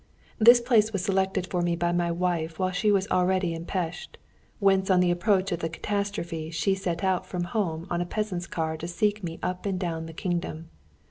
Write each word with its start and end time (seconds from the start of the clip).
This 0.39 0.59
place 0.59 0.91
was 0.91 1.03
selected 1.05 1.45
for 1.45 1.61
me 1.61 1.75
by 1.75 1.91
my 1.91 2.09
wife 2.11 2.57
while 2.57 2.71
she 2.71 2.91
was 2.91 3.07
already 3.09 3.53
in 3.53 3.65
Pest, 3.65 4.17
whence 4.57 4.89
on 4.89 4.99
the 4.99 5.11
approach 5.11 5.51
of 5.51 5.59
the 5.59 5.69
catastrophe 5.69 6.49
she 6.49 6.73
set 6.73 7.03
out 7.03 7.23
from 7.23 7.43
home 7.43 7.85
on 7.91 8.01
a 8.01 8.05
peasant's 8.07 8.47
car 8.47 8.77
to 8.77 8.87
seek 8.87 9.23
me 9.23 9.37
up 9.43 9.67
and 9.67 9.79
down 9.79 10.07
the 10.07 10.13
kingdom. 10.13 10.69